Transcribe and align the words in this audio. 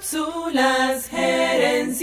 Cápsulas 0.00 1.08
gerenciales. 1.10 2.00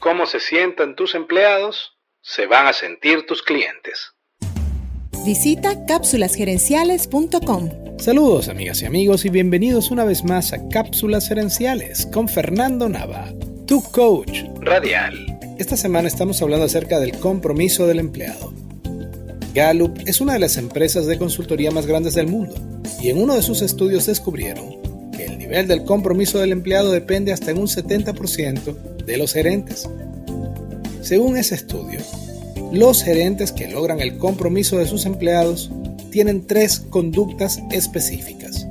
¿Cómo 0.00 0.26
se 0.26 0.40
sientan 0.40 0.96
tus 0.96 1.14
empleados? 1.14 1.92
Se 2.20 2.46
van 2.46 2.66
a 2.66 2.72
sentir 2.72 3.26
tus 3.26 3.44
clientes. 3.44 4.10
Visita 5.24 5.86
cápsulasgerenciales.com. 5.86 7.70
Saludos 8.00 8.48
amigas 8.48 8.82
y 8.82 8.86
amigos 8.86 9.24
y 9.24 9.30
bienvenidos 9.30 9.92
una 9.92 10.04
vez 10.04 10.24
más 10.24 10.52
a 10.52 10.68
Cápsulas 10.68 11.28
Gerenciales 11.28 12.06
con 12.06 12.28
Fernando 12.28 12.88
Nava, 12.88 13.32
tu 13.68 13.80
coach 13.92 14.42
radial. 14.62 15.14
Esta 15.60 15.76
semana 15.76 16.08
estamos 16.08 16.42
hablando 16.42 16.66
acerca 16.66 16.98
del 16.98 17.16
compromiso 17.20 17.86
del 17.86 18.00
empleado. 18.00 18.52
Gallup 19.54 19.96
es 20.06 20.20
una 20.20 20.32
de 20.32 20.40
las 20.40 20.56
empresas 20.56 21.06
de 21.06 21.18
consultoría 21.18 21.70
más 21.70 21.86
grandes 21.86 22.14
del 22.14 22.26
mundo 22.26 22.56
y 23.00 23.10
en 23.10 23.22
uno 23.22 23.36
de 23.36 23.42
sus 23.42 23.62
estudios 23.62 24.06
descubrieron 24.06 24.82
nivel 25.44 25.68
del 25.68 25.84
compromiso 25.84 26.38
del 26.38 26.52
empleado 26.52 26.90
depende 26.90 27.30
hasta 27.30 27.50
en 27.50 27.58
un 27.58 27.66
70% 27.66 29.04
de 29.04 29.16
los 29.18 29.34
gerentes. 29.34 29.86
Según 31.02 31.36
ese 31.36 31.54
estudio, 31.54 32.00
los 32.72 33.02
gerentes 33.02 33.52
que 33.52 33.68
logran 33.68 34.00
el 34.00 34.16
compromiso 34.16 34.78
de 34.78 34.86
sus 34.86 35.04
empleados 35.04 35.70
tienen 36.10 36.46
tres 36.46 36.80
conductas 36.80 37.60
específicas. 37.70 38.66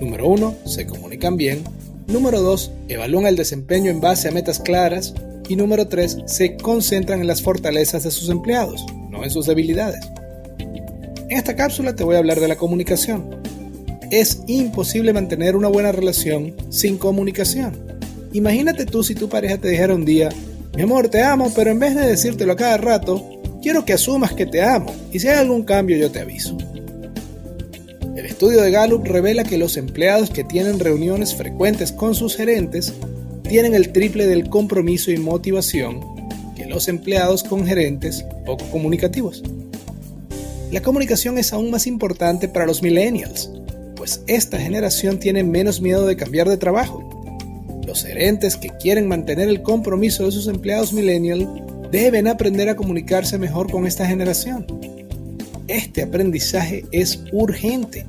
Número 0.00 0.28
uno, 0.28 0.54
se 0.66 0.86
comunican 0.86 1.36
bien. 1.36 1.64
Número 2.06 2.40
dos, 2.40 2.70
evalúan 2.86 3.26
el 3.26 3.34
desempeño 3.34 3.90
en 3.90 4.00
base 4.00 4.28
a 4.28 4.32
metas 4.32 4.60
claras. 4.60 5.14
Y 5.48 5.56
número 5.56 5.88
tres, 5.88 6.18
se 6.26 6.56
concentran 6.56 7.20
en 7.20 7.26
las 7.26 7.42
fortalezas 7.42 8.04
de 8.04 8.12
sus 8.12 8.28
empleados, 8.28 8.86
no 9.10 9.24
en 9.24 9.30
sus 9.30 9.46
debilidades. 9.46 10.04
En 10.58 11.38
esta 11.38 11.56
cápsula 11.56 11.96
te 11.96 12.04
voy 12.04 12.14
a 12.14 12.18
hablar 12.18 12.38
de 12.38 12.46
la 12.46 12.56
comunicación. 12.56 13.41
Es 14.12 14.42
imposible 14.46 15.14
mantener 15.14 15.56
una 15.56 15.68
buena 15.68 15.90
relación 15.90 16.54
sin 16.68 16.98
comunicación. 16.98 17.72
Imagínate 18.34 18.84
tú 18.84 19.02
si 19.02 19.14
tu 19.14 19.30
pareja 19.30 19.56
te 19.56 19.70
dijera 19.70 19.94
un 19.94 20.04
día, 20.04 20.28
mi 20.76 20.82
amor, 20.82 21.08
te 21.08 21.22
amo, 21.22 21.50
pero 21.56 21.70
en 21.70 21.78
vez 21.78 21.94
de 21.94 22.06
decírtelo 22.06 22.52
a 22.52 22.56
cada 22.56 22.76
rato, 22.76 23.26
quiero 23.62 23.86
que 23.86 23.94
asumas 23.94 24.34
que 24.34 24.44
te 24.44 24.60
amo 24.62 24.94
y 25.14 25.18
si 25.18 25.28
hay 25.28 25.38
algún 25.38 25.62
cambio 25.62 25.96
yo 25.96 26.10
te 26.10 26.20
aviso. 26.20 26.58
El 28.14 28.26
estudio 28.26 28.60
de 28.60 28.70
Gallup 28.70 29.06
revela 29.06 29.44
que 29.44 29.56
los 29.56 29.78
empleados 29.78 30.28
que 30.28 30.44
tienen 30.44 30.78
reuniones 30.78 31.34
frecuentes 31.34 31.90
con 31.90 32.14
sus 32.14 32.36
gerentes 32.36 32.92
tienen 33.48 33.72
el 33.72 33.92
triple 33.92 34.26
del 34.26 34.50
compromiso 34.50 35.10
y 35.10 35.16
motivación 35.16 36.02
que 36.54 36.66
los 36.66 36.88
empleados 36.88 37.42
con 37.42 37.66
gerentes 37.66 38.26
poco 38.44 38.66
comunicativos. 38.66 39.42
La 40.70 40.82
comunicación 40.82 41.38
es 41.38 41.54
aún 41.54 41.70
más 41.70 41.86
importante 41.86 42.46
para 42.46 42.66
los 42.66 42.82
millennials, 42.82 43.50
pues 44.02 44.20
esta 44.26 44.58
generación 44.58 45.20
tiene 45.20 45.44
menos 45.44 45.80
miedo 45.80 46.08
de 46.08 46.16
cambiar 46.16 46.48
de 46.48 46.56
trabajo 46.56 47.08
los 47.86 48.02
gerentes 48.02 48.56
que 48.56 48.70
quieren 48.70 49.06
mantener 49.06 49.48
el 49.48 49.62
compromiso 49.62 50.24
de 50.24 50.32
sus 50.32 50.48
empleados 50.48 50.92
millennials 50.92 51.48
deben 51.92 52.26
aprender 52.26 52.68
a 52.68 52.74
comunicarse 52.74 53.38
mejor 53.38 53.70
con 53.70 53.86
esta 53.86 54.04
generación. 54.04 54.66
Este 55.68 56.02
aprendizaje 56.02 56.84
es 56.90 57.22
urgente, 57.30 58.04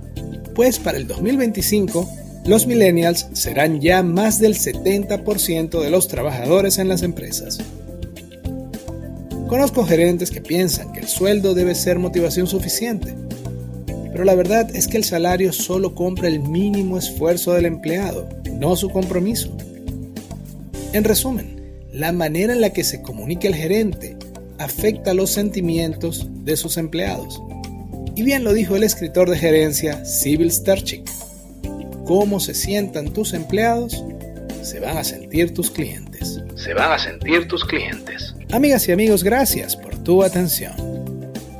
pues 0.55 0.79
para 0.79 0.97
el 0.97 1.05
2025 1.05 2.09
los 2.47 2.65
millennials 2.65 3.27
serán 3.33 3.79
ya 3.79 4.01
más 4.01 4.39
del 4.39 4.55
70% 4.55 5.79
de 5.79 5.89
los 5.91 6.07
trabajadores 6.07 6.79
en 6.79 6.87
las 6.87 7.03
empresas. 7.03 7.59
Conozco 9.47 9.85
gerentes 9.85 10.31
que 10.31 10.41
piensan 10.41 10.91
que 10.91 11.01
el 11.01 11.07
sueldo 11.07 11.53
debe 11.53 11.75
ser 11.75 11.99
motivación 11.99 12.47
suficiente, 12.47 13.13
pero 14.13 14.25
la 14.25 14.35
verdad 14.35 14.69
es 14.75 14.87
que 14.87 14.97
el 14.97 15.03
salario 15.03 15.51
solo 15.51 15.95
compra 15.95 16.27
el 16.27 16.39
mínimo 16.39 16.99
esfuerzo 16.99 17.53
del 17.53 17.65
empleado, 17.65 18.29
no 18.53 18.75
su 18.75 18.91
compromiso. 18.91 19.57
En 20.93 21.03
resumen, 21.03 21.73
la 21.91 22.11
manera 22.11 22.53
en 22.53 22.61
la 22.61 22.69
que 22.69 22.83
se 22.83 23.01
comunica 23.01 23.47
el 23.47 23.55
gerente 23.55 24.15
afecta 24.59 25.15
los 25.15 25.31
sentimientos 25.31 26.27
de 26.45 26.55
sus 26.57 26.77
empleados. 26.77 27.41
Y 28.15 28.21
bien 28.21 28.43
lo 28.43 28.53
dijo 28.53 28.75
el 28.75 28.83
escritor 28.83 29.31
de 29.31 29.37
gerencia 29.39 30.05
Sibyl 30.05 30.51
Starchik. 30.51 31.09
Cómo 32.05 32.39
se 32.39 32.53
sientan 32.53 33.13
tus 33.13 33.33
empleados, 33.33 34.05
se 34.61 34.79
van 34.79 34.97
a 34.97 35.03
sentir 35.03 35.55
tus 35.55 35.71
clientes. 35.71 36.39
Se 36.55 36.75
van 36.75 36.91
a 36.91 36.99
sentir 36.99 37.47
tus 37.47 37.65
clientes. 37.65 38.35
Amigas 38.51 38.87
y 38.87 38.91
amigos, 38.91 39.23
gracias 39.23 39.75
por 39.75 39.97
tu 40.03 40.21
atención. 40.21 40.92